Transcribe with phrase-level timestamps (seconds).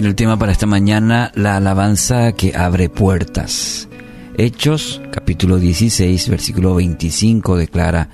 [0.00, 3.88] tema para esta mañana, la alabanza que abre puertas.
[4.36, 8.08] Hechos, capítulo 16, versículo 25 declara,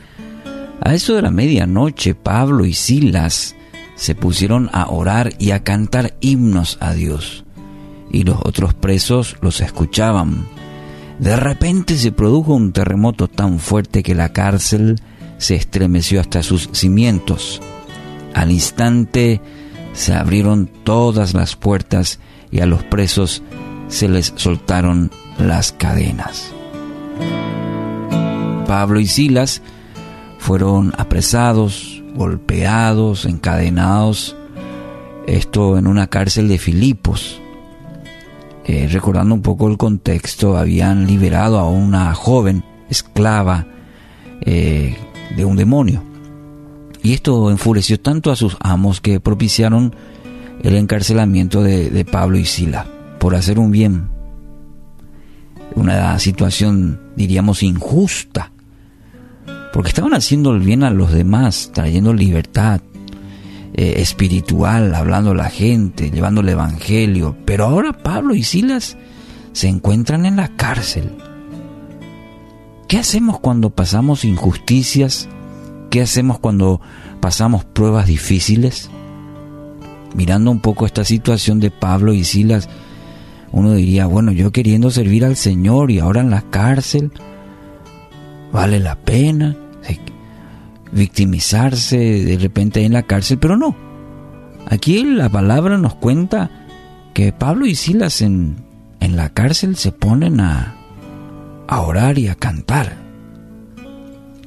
[0.81, 3.55] A eso de la medianoche, Pablo y Silas
[3.95, 7.45] se pusieron a orar y a cantar himnos a Dios,
[8.11, 10.47] y los otros presos los escuchaban.
[11.21, 15.01] De repente se produjo un terremoto tan fuerte que la cárcel
[15.39, 17.63] se estremeció hasta sus cimientos.
[18.35, 19.41] Al instante
[19.99, 22.21] se abrieron todas las puertas
[22.53, 23.43] y a los presos
[23.89, 26.53] se les soltaron las cadenas.
[28.65, 29.61] Pablo y Silas
[30.39, 34.37] fueron apresados, golpeados, encadenados,
[35.27, 37.41] esto en una cárcel de Filipos.
[38.67, 43.67] Eh, recordando un poco el contexto, habían liberado a una joven esclava
[44.43, 44.97] eh,
[45.37, 46.08] de un demonio.
[47.09, 49.97] Y esto enfureció tanto a sus amos que propiciaron
[50.63, 52.87] el encarcelamiento de, Pablo y Sila
[53.19, 54.11] por hacer un bien.
[55.75, 58.53] Una situación, diríamos, injusta.
[59.73, 62.83] Porque estaban haciendo el bien a los demás, trayendo libertad
[63.73, 67.39] eh, espiritual, hablando a la gente, llevando el evangelio.
[67.47, 68.99] Pero ahora Pablo y Silas
[69.53, 71.17] se encuentran en la cárcel.
[72.87, 75.27] ¿Qué hacemos cuando pasamos injusticias
[75.91, 76.81] ¿Qué hacemos cuando
[77.21, 78.91] pasamos pruebas difíciles?
[80.15, 82.69] Mirando un poco esta situación de Pablo y Silas,
[83.53, 87.13] uno diría, bueno, yo queriendo servir al Señor y ahora en la cárcel,
[88.53, 89.57] vale la pena
[90.93, 93.77] victimizarse de repente en la cárcel, pero no.
[94.67, 96.51] Aquí la palabra nos cuenta
[97.15, 98.57] que Pablo y Silas en,
[99.01, 100.77] en la cárcel se ponen a,
[101.67, 103.08] a orar y a cantar.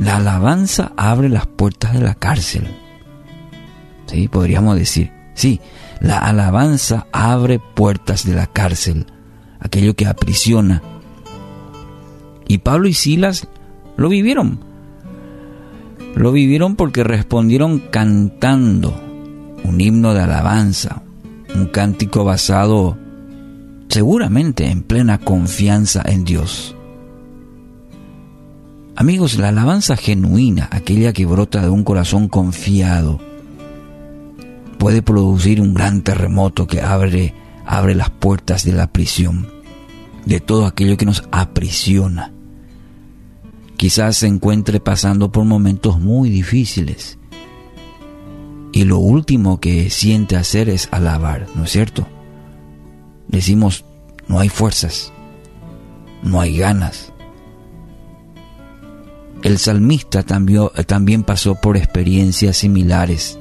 [0.02, 2.64] La alabanza abre las puertas de la cárcel.
[4.08, 5.12] Sí, podríamos decir.
[5.36, 5.62] Sí,
[6.00, 9.06] la alabanza abre puertas de la cárcel,
[9.60, 10.82] aquello que aprisiona.
[12.48, 13.48] Y Pablo y Silas
[13.96, 14.60] lo vivieron.
[16.16, 19.00] Lo vivieron porque respondieron cantando
[19.64, 21.04] un himno de alabanza,
[21.54, 22.98] un cántico basado
[23.88, 26.76] seguramente en plena confianza en Dios.
[29.02, 33.20] Amigos, la alabanza genuina, aquella que brota de un corazón confiado,
[34.78, 37.34] puede producir un gran terremoto que abre,
[37.66, 39.48] abre las puertas de la prisión,
[40.28, 42.32] de todo aquello que nos aprisiona.
[43.76, 47.18] Quizás se encuentre pasando por momentos muy difíciles
[48.72, 52.08] y lo último que siente hacer es alabar, ¿no es cierto?
[53.28, 53.84] Decimos,
[54.28, 55.12] no hay fuerzas,
[56.22, 57.11] no hay ganas,
[59.44, 63.40] el salmista también, también pasó por experiencias similares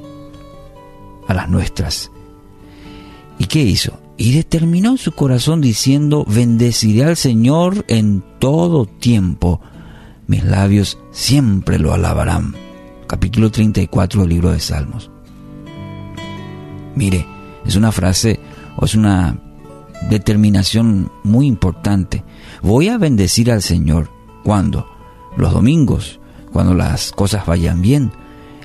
[1.28, 2.10] a las nuestras.
[3.38, 3.98] ¿Y qué hizo?
[4.16, 9.60] Y determinó en su corazón diciendo, bendeciré al Señor en todo tiempo,
[10.26, 12.54] mis labios siempre lo alabarán.
[13.06, 15.10] Capítulo 34 del libro de Salmos.
[16.94, 17.26] Mire,
[17.64, 18.38] es una frase
[18.76, 19.40] o es una
[20.08, 22.24] determinación muy importante.
[22.62, 24.10] Voy a bendecir al Señor.
[24.44, 24.86] ¿Cuándo?
[25.36, 26.20] Los domingos,
[26.52, 28.12] cuando las cosas vayan bien.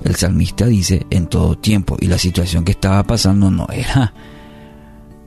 [0.03, 4.14] El salmista dice en todo tiempo y la situación que estaba pasando no era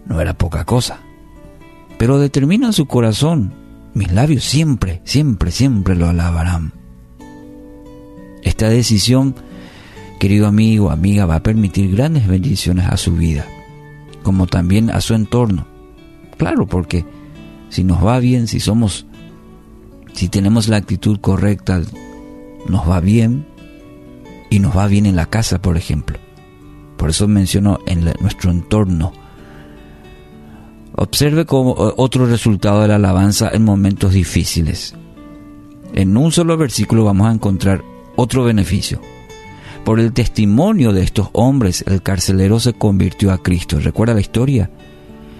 [0.09, 1.01] no era poca cosa.
[1.99, 3.53] Pero determina su corazón,
[3.95, 6.73] mis labios siempre, siempre, siempre lo alabarán.
[8.43, 9.35] Esta decisión,
[10.19, 13.47] querido amigo, amiga, va a permitir grandes bendiciones a su vida,
[14.23, 15.67] como también a su entorno.
[16.37, 17.05] Claro, porque
[17.69, 19.07] si nos va bien, si somos
[20.19, 21.81] si tenemos la actitud correcta,
[22.67, 23.47] nos va bien
[24.51, 26.19] y nos va bien en la casa, por ejemplo.
[26.97, 29.13] Por eso menciono en nuestro entorno.
[30.97, 34.97] Observe como otro resultado de la alabanza en momentos difíciles.
[35.95, 37.85] En un solo versículo vamos a encontrar
[38.17, 39.01] otro beneficio.
[39.85, 43.79] Por el testimonio de estos hombres, el carcelero se convirtió a Cristo.
[43.79, 44.69] ¿Recuerda la historia?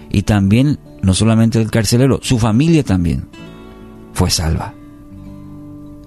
[0.09, 3.27] Y también, no solamente el carcelero, su familia también
[4.13, 4.73] fue salva.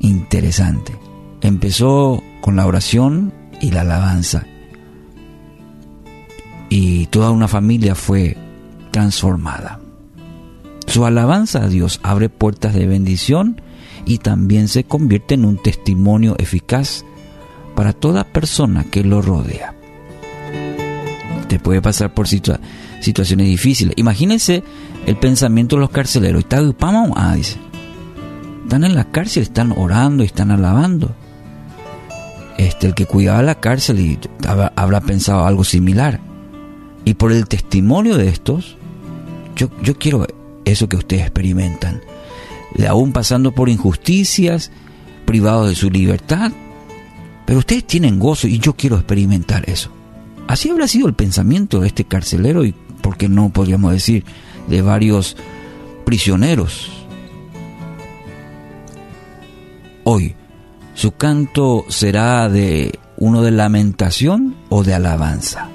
[0.00, 0.98] Interesante.
[1.40, 4.44] Empezó con la oración y la alabanza.
[6.68, 8.36] Y toda una familia fue
[8.90, 9.80] transformada.
[10.86, 13.60] Su alabanza a Dios abre puertas de bendición
[14.04, 17.04] y también se convierte en un testimonio eficaz
[17.74, 19.74] para toda persona que lo rodea.
[21.48, 23.94] Te puede pasar por situaciones difíciles.
[23.96, 24.62] Imagínense
[25.06, 26.44] el pensamiento de los carceleros.
[26.50, 27.58] Ah, dice
[28.62, 31.14] están en la cárcel, están orando y están alabando.
[32.58, 34.18] Este, el que cuidaba la cárcel y
[34.76, 36.20] habrá pensado algo similar.
[37.04, 38.76] Y por el testimonio de estos,
[39.56, 40.26] yo, yo quiero
[40.64, 42.00] eso que ustedes experimentan.
[42.74, 44.70] De aún pasando por injusticias,
[45.26, 46.52] privados de su libertad,
[47.46, 49.90] pero ustedes tienen gozo y yo quiero experimentar eso.
[50.46, 54.24] Así habrá sido el pensamiento de este carcelero y, ¿por qué no podríamos decir,
[54.68, 55.36] de varios
[56.04, 57.01] prisioneros?
[60.14, 60.34] Hoy,
[60.92, 65.70] su canto será de uno de lamentación o de alabanza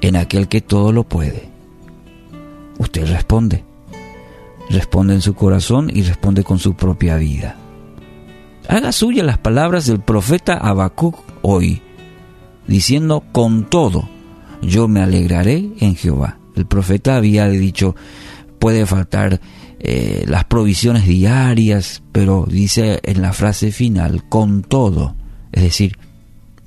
[0.00, 1.48] en aquel que todo lo puede.
[2.78, 3.62] Usted responde.
[4.68, 7.54] Responde en su corazón y responde con su propia vida.
[8.68, 11.80] Haga suya las palabras del profeta Habacuc hoy,
[12.66, 14.08] diciendo con todo,
[14.60, 16.38] yo me alegraré en Jehová.
[16.56, 17.94] El profeta había dicho,
[18.58, 19.40] puede faltar
[19.80, 25.14] eh, las provisiones diarias, pero dice en la frase final, con todo,
[25.52, 25.98] es decir,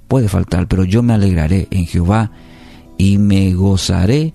[0.08, 2.32] puede faltar, pero yo me alegraré en Jehová
[2.98, 4.34] y me gozaré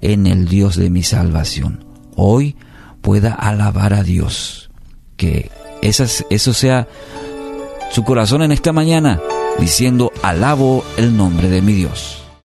[0.00, 1.84] en el Dios de mi salvación.
[2.16, 2.56] Hoy
[3.00, 4.70] pueda alabar a Dios,
[5.16, 5.50] que
[5.82, 6.88] esas, eso sea
[7.92, 9.20] su corazón en esta mañana,
[9.60, 12.25] diciendo, alabo el nombre de mi Dios.